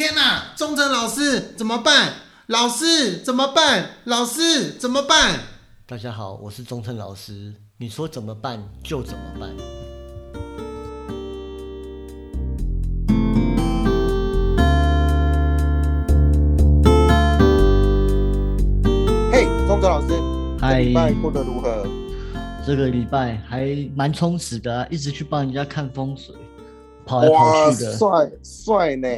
[0.00, 2.14] 天哪，忠诚老师怎么办？
[2.46, 3.96] 老师怎么办？
[4.04, 5.40] 老师怎么办？
[5.86, 7.52] 大家好，我是忠诚老师。
[7.76, 9.50] 你说怎么办就怎么办。
[19.30, 20.14] 嘿，忠诚老师，
[20.58, 21.86] 嗨这礼拜过得如何？
[22.66, 26.34] 这个礼拜还蛮充实的啊，一直去帮人家看风水，
[27.10, 27.92] 跑来跑哇，去的。
[27.92, 29.08] 帅帅呢！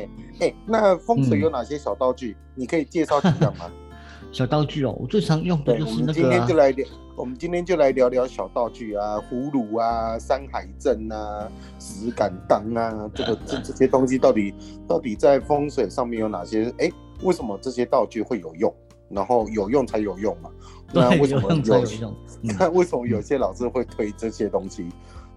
[0.41, 2.34] 哎，那风水嗯有哪些小道具？
[2.56, 3.70] 你可以介绍几样吗？
[4.32, 11.46] 小道具哦，我最常用的，就是那我们今天就来聊，我们今天就来聊聊小道具啊，葫芦啊，山海镇啊，
[11.78, 14.54] 石敢当啊，这个这这些东西到底
[14.88, 16.73] 到底在风水上面有哪些？
[16.79, 16.90] 哎，
[17.23, 18.74] 为什么这些道具会有用？
[19.10, 20.48] 然后有用才有用嘛？
[20.95, 22.10] 那对，为什么有用才有用。
[22.43, 24.88] 嗯那 为什么有些老师会推这些东西？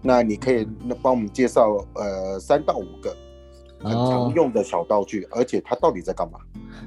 [0.06, 3.14] 那你可以那帮我们介绍呃三到五个
[3.82, 6.38] 很哦常用的小道具，而且它到底在干嘛？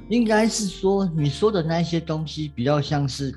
[0.08, 3.32] 应该是说你说的那些东西比较像是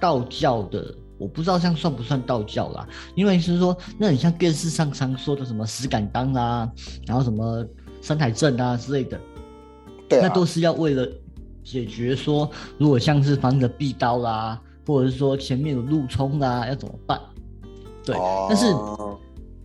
[0.00, 2.86] 道教的，我不知道像算不算道教啦。
[3.14, 6.70] 因为是说，那很像电视上常说的什么石敢当啊，
[7.06, 7.64] 然后什么
[8.02, 9.20] 三台镇啊之类的，
[10.08, 11.06] 对啊，那都是要为了
[11.62, 17.20] 解决说，如果像是防着壁刀啦，或者是说前面有路冲啦，要怎么办？
[18.04, 18.16] 对，
[18.48, 19.07] 但是哦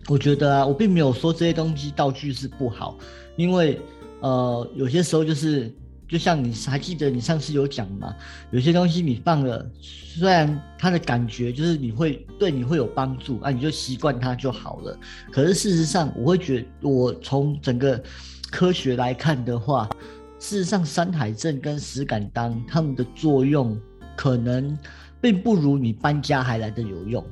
[0.08, 2.98] 我觉得啊，我并没有说这些东西道具是不好，
[3.36, 3.80] 因为
[4.20, 5.72] 呃，有些时候就是，
[6.06, 8.14] 就像你还记得你上次有讲嘛，
[8.50, 14.98] 有些东西你放了，虽然它的感觉就是你会对你会有帮助啊，你就习惯它就好了。
[15.32, 18.02] 可是事实上，我会觉得，我从整个
[18.50, 19.88] 科学来看的话，
[20.38, 23.78] 事实上山海镇跟石敢当它们的作用
[24.14, 24.78] 可能
[25.20, 27.24] 并不如你搬家还来的有用。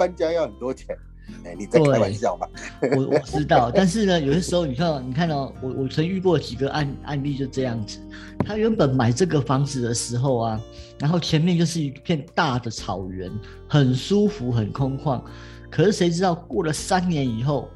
[0.00, 0.96] 搬家要很多钱。
[1.44, 2.48] 哎，你在开玩笑吧？
[2.96, 8.00] 我我知道， 但是呢，有些时候你看哦，你看哦，我我曾遇过几个案案例就这样子，
[8.44, 10.60] 他原本买这个房子的时候啊，
[10.98, 13.30] 然后前面就是一片大的草原，
[13.68, 15.22] 很舒服，很空旷，
[15.70, 17.68] 可是谁知道过了三年以后，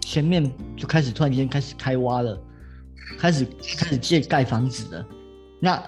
[0.00, 2.40] 前面就开始突然间开始开挖了，
[3.18, 3.44] 开始
[3.76, 5.06] 开始建盖房子了，
[5.60, 5.82] 那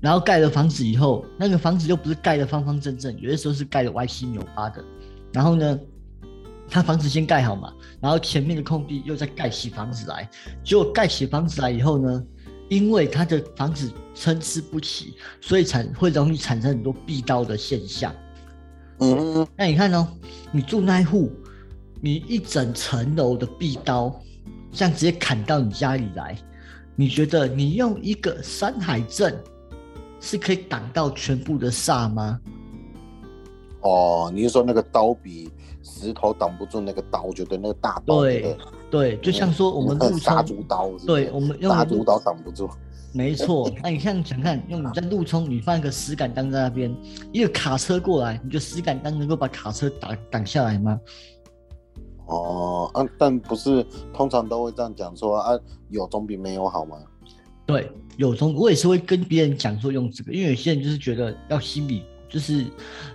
[0.00, 4.82] 然后盖了房子以后，那个房子又不是盖的方方正正，有些时候是盖的歪七扭八的，
[5.38, 5.78] 然后呢？
[6.68, 10.28] 他房子先盖好嘛，然后前面的空地又再盖起房子来，
[10.64, 12.24] 结果盖起房子来以后呢，
[12.68, 18.12] 因为他的房子参差不齐，所以产会容易产生很多壁刀的现象。
[18.98, 20.08] 嗯，那你看哦，
[20.50, 21.30] 你住那一户，
[22.00, 24.20] 你一整层楼的壁刀，
[24.72, 26.36] 这样直接砍到你家里来，
[26.96, 29.40] 你觉得你用一个山海阵
[30.20, 32.40] 是可以挡到全部的煞吗？
[33.80, 35.50] 哦，你是说那个刀比
[35.82, 37.22] 石头挡不住那个刀？
[37.22, 42.68] 我觉得那个大刀，对那个对，就像说我们路那个杀冲猪刀是对我们用路杀猪刀挡不住。
[43.12, 46.94] 没错，那你看想看，用你在路冲，你放一个石敢当在那边，
[47.32, 51.00] 一个卡车过来，你觉得石敢当能够把卡车挡挡下来吗？
[52.26, 56.98] 哦，啊，但不是通常都会这样讲说啊，有总比没有好吗？
[57.64, 62.64] 对，有总我也是会跟别人讲说用这个，因为有些人就是觉得要心理，就是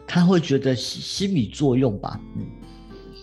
[0.08, 2.46] 他会觉得心心理作用吧，嗯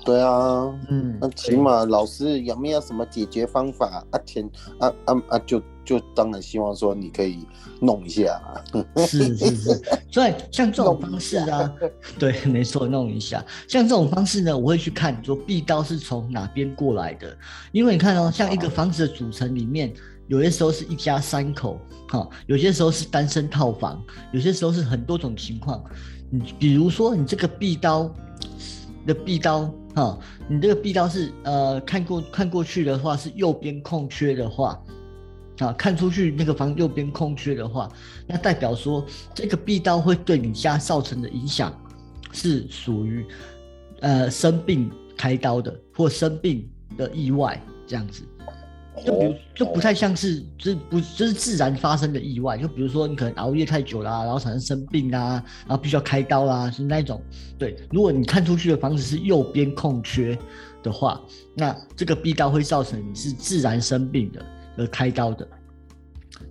[0.02, 4.18] 对啊，嗯那起码老师有没有什么解决方法啊？
[4.24, 4.48] 天
[4.78, 7.46] 啊啊啊，就就当然希望说你可以
[7.80, 8.64] 弄一下啊。
[9.06, 11.70] 是是是， 所以像这种方式啊，
[12.18, 13.44] 对，没错，弄一下。
[13.68, 17.36] 像这种方式呢，我会去看说壁刀是从哪边过来的，
[17.70, 19.92] 因为你看哦，像一个房子的组成里面，
[20.30, 24.00] 有些时候是一家三口，哈、有些时候是单身套房，
[24.32, 25.82] 有些时候是很多种情况。
[26.30, 28.08] 你比如说，你这个壁刀
[29.04, 30.16] 的壁刀，哈、
[30.48, 34.80] 你这个壁刀是呃看过看过去的话是右边空缺的话，
[35.58, 37.90] 啊，看出去那个房右边空缺的话，
[38.28, 39.04] 那代表说
[39.34, 41.76] 这个壁刀会对你家造成的影响
[42.30, 43.26] 是属于
[43.98, 48.22] 呃生病开刀的或生病的意外这样子。
[49.04, 57.22] 就比如就不太像是，就是不就是自然发生的意外，就比如说你可能熬夜太久啦、然后产生生病啊，然后必须要开刀啦，是那一种。
[57.56, 60.36] 对，如果你看出去的房子是右边空缺
[60.82, 61.20] 的话，
[61.54, 64.44] 那这个壁刀会造成你是自然生病的
[64.76, 65.46] 而开刀的。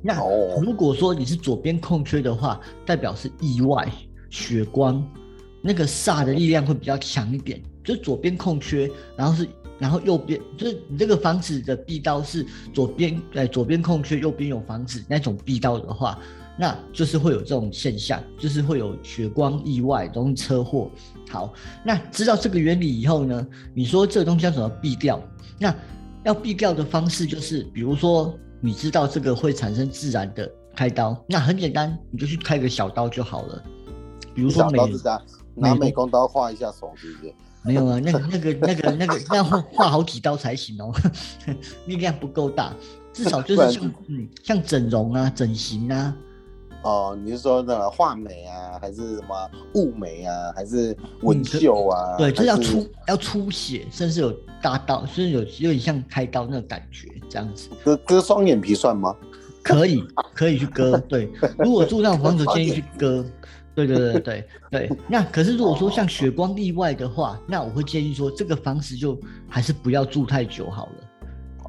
[0.01, 3.87] 那哦如果说你是左边空缺的话，代表是意外
[4.29, 5.05] 血光，
[5.61, 7.61] 那个煞的力量会比较强一点。
[7.81, 8.87] 就是左边空缺，
[9.17, 9.47] 然后是
[9.79, 16.19] 然后右边就是你这个房子的壁刀是左边呃左边空缺，右边有房子那种壁刀的话，
[16.57, 20.91] 那就是会有这种现象，就是会有血光意外，容易车祸。
[21.29, 21.53] 好，
[21.85, 25.21] 那知道这个原理以后呢，你说这个东西要怎么避掉？
[25.57, 25.73] 那
[26.25, 33.63] 要避掉的方式就是，比如说你知道这个会产生自然的开刀，那很简单，你就去开个小刀就好了。
[34.35, 34.97] 比如说小美刀是
[35.55, 37.33] 拿美美工刀画一下手，是不是？
[37.63, 40.93] 没有啊，那个 那个那个那个那样画画好几刀才行哦，
[41.85, 42.73] 力 量不够大，
[43.13, 46.15] 至少 就是像嗯像整容啊、整形啊，
[46.83, 52.15] 哦，你是说那个画眉啊，还是什么雾眉啊，还是纹绣啊？
[52.17, 54.31] 对，就是要出要出血，甚至有
[54.61, 59.15] 大刀，甚至有有点像开刀那种感觉，这样子割割双眼皮算吗？
[59.61, 60.01] 可以
[60.33, 60.97] 可以去割。
[60.99, 61.29] 对，
[61.59, 63.23] 如果住那种房子，建议去割。
[63.75, 71.08] 对对对对对，那可是如果说像血光意外的话，那我会建议说这个房子就还是不要住太久好了。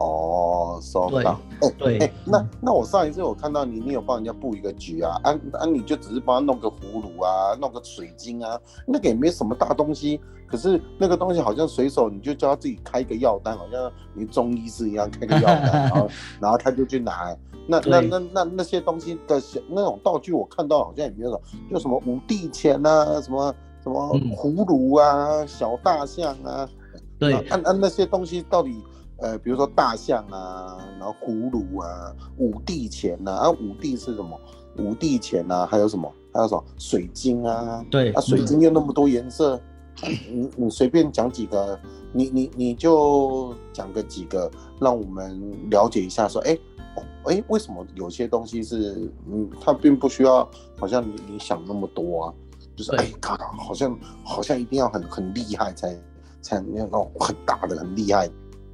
[0.01, 1.39] 哦，收对到。
[1.61, 16.09] 哎对哎，那那我上一次我看到你，你有帮人家布一个局啊，啊啊，你就只是帮他弄个葫芦啊，弄个水晶啊，那个也没什么大东西，可是那个东西好像随手你就叫他自己开个药单，好像你中医师一样开个药单，然后
[16.41, 17.37] 然后他就去拿。
[17.67, 23.55] 那那那那那些东西的小那种道具，我看到好像也没有就什么五帝钱啊，什么
[23.85, 26.69] 什么嗯葫芦啊，小大象啊，
[27.19, 28.83] 对，按按那些东西到底，
[29.21, 34.39] 呃，比如说大象啊，然后葫芦啊，五帝钱呐、啊，啊，五帝是什么？
[34.79, 36.11] 五帝钱呐、啊，还有什么？
[36.33, 37.85] 还有什么水晶啊？
[37.91, 39.61] 对啊，水晶又那么多颜色，
[40.31, 41.79] 你你随便讲几个，
[42.13, 44.51] 你你你就讲个几个，
[44.81, 45.41] 让我们
[45.71, 46.57] 了解一下，说，哎。
[46.97, 52.35] 哦哎，为什么有些东西是，嗯，它并不需要，好像你你想那么多啊？
[52.75, 55.97] 就是对哎，靠，好像好像一定要很很厉害才
[56.43, 58.29] 才那种很大的很厉害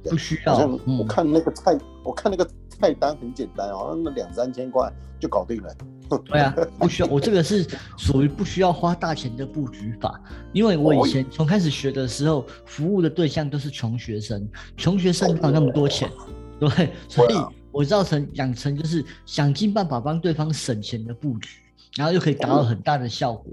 [0.07, 0.71] 的，不需要好像。
[0.71, 5.75] 我嗯，看那个菜，我看那个菜单很简单，好像那两三千块就搞定了。
[6.25, 7.09] 对啊，不需要。
[7.09, 7.67] 我这个是
[7.97, 10.19] 属于不需要花大钱的布局法，
[10.53, 16.09] 因为我以前从开始学的时候，服务的对象都是穷学生，穷学生哪有那么多钱？
[16.59, 17.35] 对，所以
[17.71, 21.49] 我造成养成就是想尽办法帮对方省钱的布局，
[21.97, 23.51] 然后又可以达到很大的效果。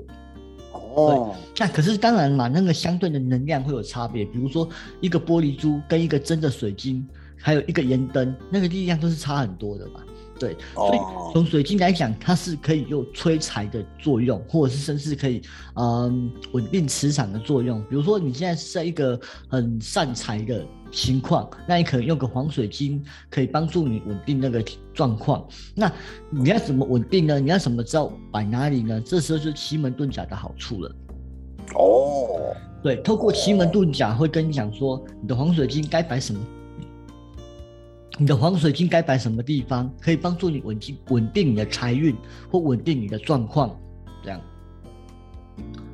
[0.94, 4.24] 哦，那可是当然嘛，那个相对的能量会有差别。
[4.24, 4.68] 比如说
[5.00, 7.06] 一个玻璃珠跟一个真的水晶，
[7.36, 10.00] 还有一个盐灯，那个力量都是差很多的嘛。
[10.44, 15.40] 对，所以哦从水晶来讲，它是可以有催财的作用，或者是甚至可以
[15.76, 17.80] 嗯稳定磁场的作用。
[17.88, 19.18] 比如说你现在是在一个
[19.48, 24.62] 很善财的情况，那你可能用个黄水晶可以帮助你稳定那个
[24.92, 25.46] 状况。
[25.74, 25.90] 那
[26.30, 27.40] 你要怎么稳定呢？
[27.40, 29.00] 你要怎么知道摆哪里呢？
[29.00, 30.94] 这时候就是奇门遁甲的好处了。
[31.74, 36.40] 哦，对，透过奇门遁甲会跟你讲说，你的黄水晶该摆什么，
[38.16, 42.14] 你的黄水晶该摆什么地方，可以帮助你稳定稳定你的财运
[42.50, 43.76] 或稳定你的状况，
[44.22, 44.40] 这样。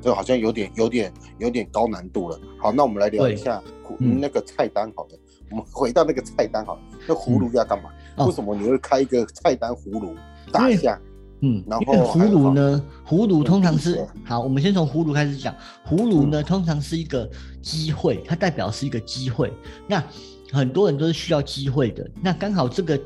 [0.01, 2.39] 这好像有点有点有点高难度了。
[2.59, 3.61] 好，那我们来聊一下
[3.99, 4.91] 嗯那个菜单。
[4.95, 5.09] 好了，
[5.49, 7.89] 我们回到那个菜单好了，那葫芦要干嘛？
[8.17, 10.15] 哦为什么你会开一个菜单葫芦
[10.51, 10.99] 大因为象？
[11.43, 15.55] 嗯，然后葫芦呢，葫芦通常是好，我们先从葫芦开始讲。
[15.87, 17.27] 葫芦呢，通常是一个
[17.63, 19.51] 机会，它代表是一个机会。
[19.87, 20.03] 那
[20.51, 22.09] 很多人都是需要机会的。
[22.21, 22.99] 那刚好这个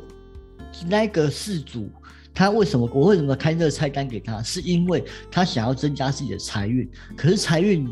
[0.87, 1.89] 那个事主，
[2.33, 4.41] 他为什么我为什么开这个菜单给他？
[4.43, 6.89] 是因为他想要增加自己的财运。
[7.15, 7.87] 可是财运，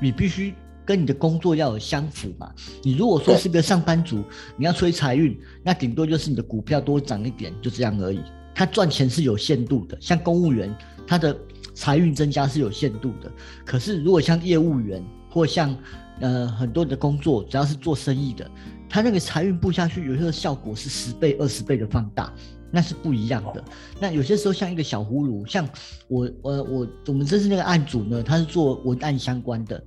[0.00, 0.54] 你必须
[0.84, 2.52] 跟你的工作要有相符嘛。
[2.82, 4.22] 你如果说对是个上班族，
[4.56, 8.20] 你要催财运，那顶多就是你的股票多涨一点，就这样而已。
[8.54, 10.74] 他赚钱是有限度的，像公务员，
[11.06, 11.36] 他的
[11.74, 13.30] 财运增加是有限度的。
[13.64, 15.74] 可是如果像业务员或像
[16.20, 18.50] 呃很多的工作，只要是做生意的，
[18.92, 22.30] 他那个财运布下去，有时候效果是十倍、二十倍的放大，
[22.70, 23.64] 那是不一样的。
[23.98, 25.66] 那有些时候像一个小葫芦，像
[26.08, 29.82] 我呃我我们这次那个案主呢，他是做文案相关的。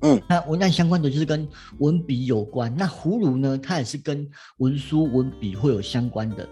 [0.00, 1.46] 嗯，那文案相关的就是跟
[1.80, 2.74] 文笔有关。
[2.74, 4.26] 那葫芦呢，它也是跟
[4.58, 6.48] 文书文笔会有相关的。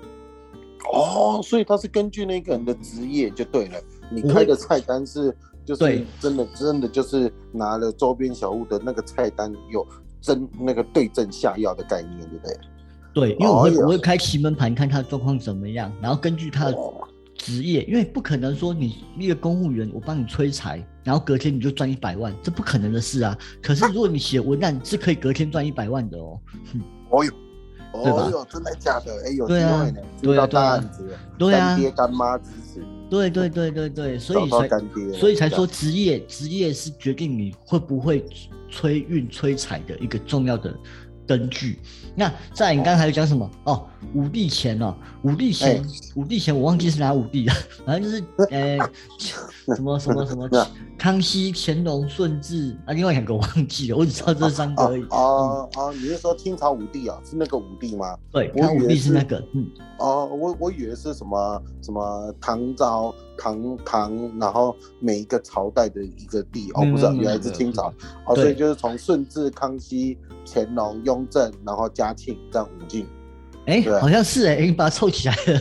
[0.93, 3.81] 哦，所以它是根据那个人的职业就对了。
[4.11, 5.35] 你开的菜单是
[5.65, 9.87] 就是对真的真的就是拿了周边小物的那个菜单有
[10.27, 12.59] 真那个对症下药的概念，对不对？
[13.15, 16.93] 对，因为我会、我会开奇门盘看他的状况怎么样，然后根据他的哦
[17.37, 23.39] 职业，因为不可能说你一个公务员，我帮你催财，然后隔天你就赚一百万，这不可能的事啊。
[23.63, 26.41] 可是如果你写文案，是可以隔天赚一百万的哦。
[27.11, 27.31] 哦哟，
[28.03, 29.13] 对吧哦哟，真的假的？
[29.25, 34.69] 哎，有机对啊会呢，知道对啊对啊大案子了，对啊干爹干妈支持，对对对对对，所以才
[35.15, 38.27] 所以才说职业职业是决定你会不会
[38.71, 40.75] 催运催财的一个重要的
[41.27, 41.79] 根据。
[42.15, 43.51] 那再来你刚才有讲什么？
[43.65, 47.55] 哦，五帝钱哦，五帝钱，五帝钱我忘记是哪五帝了，
[47.85, 48.79] 反正就是呃
[49.77, 50.49] 什么什么什么
[50.97, 55.03] 康熙、乾隆、顺治啊，另外两个我忘记了，我只知道这三个而已。
[55.11, 57.21] 哦哦，你是说清朝五帝啊？
[57.23, 58.17] 是那个五帝吗？
[58.33, 59.67] 对，他五帝是那个，嗯。
[59.99, 67.93] 哦，我我以为是什么什么唐朝唐唐，然后每一个朝代的一个帝哦，不是，原来是清朝
[68.27, 70.17] 哦，所以就是从顺治、康熙、
[70.47, 73.07] 乾隆、雍正，然后嘉庆这样五进。
[73.67, 75.61] 哎，好像是哎，你把它凑起来了。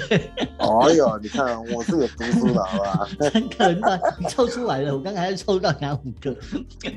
[0.60, 3.08] 哎呦，你看我是有读书的，好吧？
[3.58, 6.36] 真的，你凑出来了，我刚才凑到哪五个？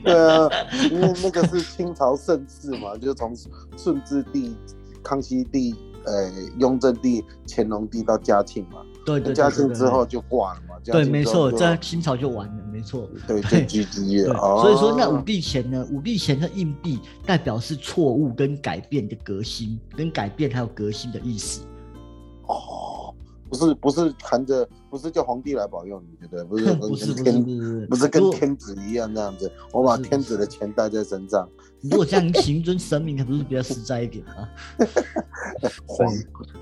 [0.05, 0.49] 对啊，
[0.91, 3.35] 因为那个是清朝盛世嘛， 就是从
[3.77, 4.57] 顺治帝、
[5.03, 5.75] 康熙帝。
[6.05, 8.81] 呃，雍正帝、乾隆帝到嘉庆嘛，
[9.17, 14.35] 对对，嘉庆之后就挂了嘛，对，没错，在清朝就完了，没错，对，就 GG 了。
[14.61, 15.87] 所以说，那五帝钱呢？
[15.91, 21.63] 五帝钱的硬币代表是错误跟改变的革新，跟改变还有革新的意思。
[22.47, 22.78] 哦。
[23.49, 26.75] 不是不是含着，不是叫皇帝来保佑你，对 不对？
[26.75, 31.49] 不是跟天不是跟天子一样这样子，我把天子的钱带在身上。
[31.81, 34.49] 如果这样行尊神明，可不是比较实在一点吗？
[35.87, 36.13] 皇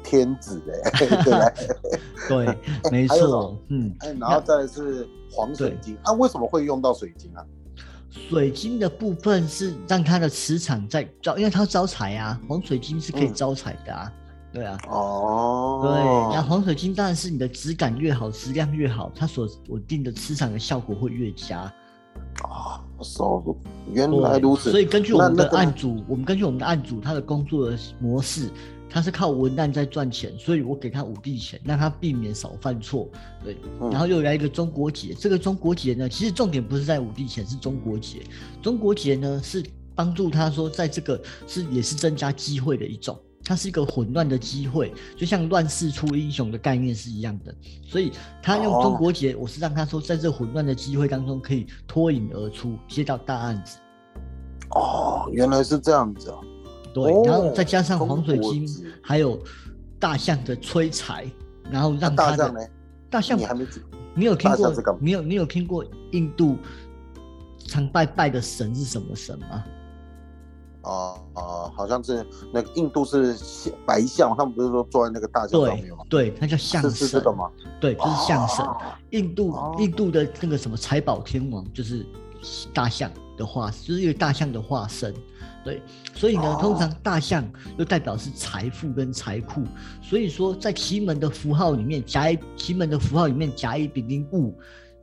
[0.05, 0.91] 天子哎，
[1.27, 2.59] 对对，
[2.91, 7.45] 没错，嗯，哎，然后再是黄水晶啊，为什么会用到水晶啊？
[8.11, 14.13] 水晶的部分是让它的磁场在招，因为它招财啊，黄水晶是可以招财的啊。
[14.57, 21.71] 对啊，哦，对，那黄水晶当然是你的质感越好，质量越好，它所稳定的磁场的效果会越佳。
[22.43, 22.81] 啊，
[23.93, 24.71] 原来如此。
[24.71, 28.49] 所以根据我们的案主，我们根据我们的案主他的工作的模式，
[28.89, 33.11] 他是靠文案在赚钱，所以我给他五帝钱，让他避免少犯错。
[33.45, 33.59] 对，
[33.91, 38.23] 然后又来一个中国结，这个中国结呢，其实重点不是在五帝钱，是中国结。
[38.63, 39.63] 中国结呢是
[39.95, 43.19] 帮助他说，在这个是也是增加机会的一种。
[43.47, 47.55] 它是一个混乱的机会，就像乱世出英雄的概念是一样的，
[47.87, 48.11] 所以
[48.43, 53.79] 他用中国结，我是让他说，在这混乱的机会当中可以脱颖而出，接到大案子。
[54.71, 56.39] 哦，原来是这样子啊！
[56.93, 58.67] 对，然后再加上黄水晶，
[59.01, 59.41] 还有
[60.01, 61.31] 大象的催财，
[61.71, 62.53] 然后让他的
[63.09, 63.65] 大象，你还没
[64.17, 64.75] 你有听过？
[65.01, 66.57] 你有你有听过印度
[67.69, 69.63] 常拜拜的神是什么神吗？
[70.87, 73.37] 哦哦，好像是那个印度是
[73.85, 76.05] 白象，他们不是说坐在那个大象上面吗？
[76.09, 77.51] 对，那叫象神，是这个吗？
[77.81, 78.65] 对，就是象神。
[79.11, 82.07] 印度印度的那个什么财宝天王就是
[82.73, 85.13] 大象的化，就是一个大象的化身。
[85.65, 85.83] 对，
[86.15, 87.45] 所以呢，通常大象
[87.77, 89.65] 又代表是财富跟财库，
[90.01, 94.55] 所以说在奇门的符号里面，甲乙奇门的符号里面，甲乙丙丁戊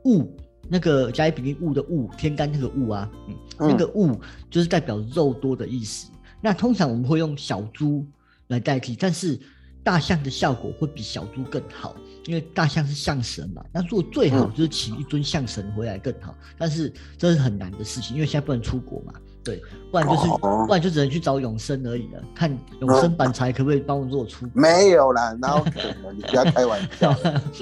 [0.04, 0.26] 戊。
[0.68, 3.36] 那个甲乙丙丁戊的戊，天干那个戊啊，嗯，
[3.68, 4.18] 那个戊
[4.50, 6.10] 就是代表肉多的意思。
[6.40, 8.06] 那通常我们会用小猪
[8.48, 9.38] 来代替，但是
[9.82, 11.94] 大象的效果会比小猪更好，
[12.26, 13.64] 因为大象是象神嘛。
[13.72, 19.14] 那如果最好就是请一尊象神回来更好，但是这是很难的事情，因为现在不能出国嘛。
[19.44, 22.22] 对，不然就是，不然就只能去找永生而已了。
[22.34, 24.48] 看永生板材可不可以帮我做出？
[24.54, 25.70] 没有啦，哪有可
[26.02, 26.16] 能？
[26.16, 27.14] 你不要开玩笑，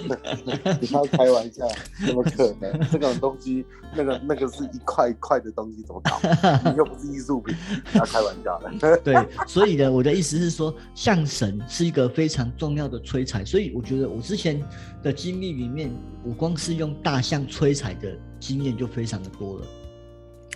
[0.80, 1.66] 你不要开玩笑，
[2.06, 2.80] 怎么可能？
[2.92, 6.70] 这种东西，那个那个是一块一块的东西，怎么搞？
[6.70, 7.54] 你又不是艺术品，
[7.90, 8.70] 不要开玩笑了。
[9.02, 9.14] 对，
[9.48, 14.62] 所以呢，我的意思是说，相神是一个非常重要的催财，所以我觉得我之前
[15.02, 15.90] 的经历里面，
[16.24, 19.66] 我光是用大象催财的经验就非常的多了。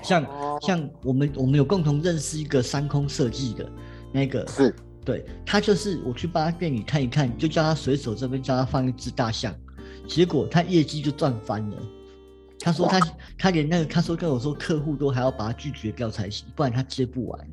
[0.06, 0.26] 像
[0.62, 3.68] 像我们我们有共同认识一个三空设计的
[4.12, 9.54] 那个，是对他就是我去帮他店里看一看，就叫他随手这边叫他放一只大象，
[10.06, 11.76] 结果他业绩就赚翻了。
[12.58, 13.00] 他说他
[13.38, 17.48] 他连那个他说跟我说客户都还要把他拒绝掉才行，不然他接不完。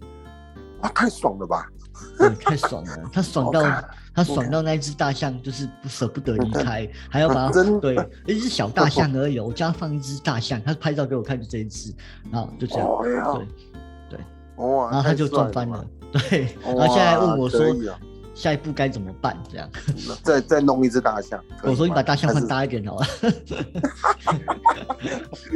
[0.82, 1.68] 哇，太爽了吧！
[2.18, 3.62] 对，太爽了，他爽到
[4.16, 7.96] 他爽到那只大象就是不舍不得离开，还要把 它对
[8.28, 11.92] 一只小大象 而已，我家放一只大象，他拍照给我看就这一只，
[12.32, 13.16] 然后就这样，对
[14.10, 14.20] 对，
[14.58, 17.60] 哇，然后他就赚翻了，对，然后现在问我说
[18.36, 19.36] 下一步该怎么办？
[19.50, 19.70] 这样，
[20.24, 23.06] 再再弄一只大象，我说你把大象换大一点好了，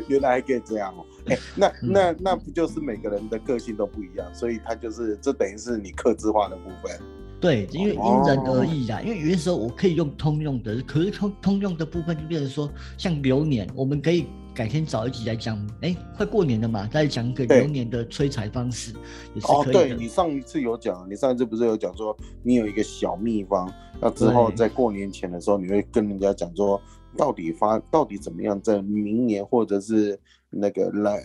[0.07, 1.05] 原来还可以这样哦。
[1.27, 6.99] 哎，那那那不就是每个人的个性都不一样，所以他就是这等于是你克制化的部分。
[7.39, 9.01] 对，因为因人而异啦。
[9.01, 14.25] 因为有些时候我可以用通用的，可是通通用的部分就变成说，像流年，我们可以
[14.55, 15.55] 改天找一集来讲。
[15.81, 18.91] 哎，快过年了嘛，再讲个流年的催财方式
[19.35, 19.69] 也是可以的。
[19.69, 26.81] 哦，对你上一次有讲，你上一次不是有讲说你有一个小秘方，那之后在过年前的时候，你会跟人家讲说，
[27.15, 31.23] 到底发到底怎么样，在明年或者是那个来，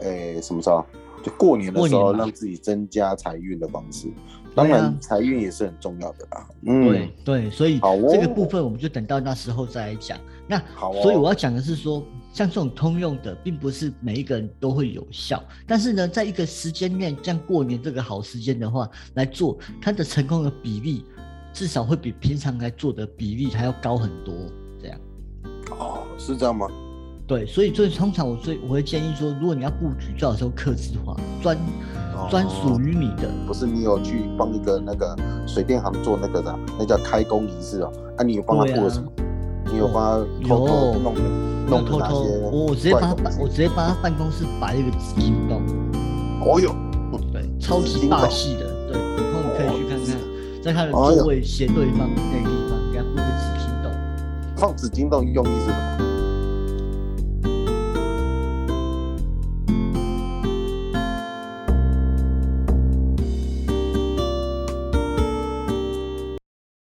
[0.00, 0.84] 诶，什么时候？
[1.22, 4.08] 就过年的时候让自己增加财运的方式。
[4.54, 6.48] 当然，财运也是很重要的啦。
[6.66, 7.80] 嗯，对对，所以
[8.10, 10.18] 这个部分我们就等到那时候再来讲。
[10.46, 21.04] 那好哦所以我要讲的是说，像这种通用的，并不是每一个人都会有效，但是呢，在一个时间内，像过年这个好时间的话来做，它的成功的比例
[21.52, 24.34] 至少会比平常来做的比例还要高很多。
[24.80, 25.00] 这样
[25.70, 26.68] 哦，是这样吗？
[27.26, 31.56] 对，所以所以通常我最我会建议说，如果你要布局，最好是用克制化，专
[32.14, 33.28] 哦专属于你的。
[33.46, 35.16] 不是你有去帮一个那个
[35.46, 37.90] 水电行做那个的啊，那叫开工仪式哦。
[38.18, 39.10] 啊，你有帮他对啊做了什么？
[39.72, 45.62] 你有帮他偷偷弄那弄偷偷，我我直接帮他办，我直接帮他办公室摆一个紫金洞，
[46.42, 46.74] 哦哟，
[47.32, 53.90] 对，超级霸气的，对，有空你可以去看看，在他的座位斜对方那个地方给他布个紫金洞，
[54.56, 56.13] 放紫金洞用意是什么？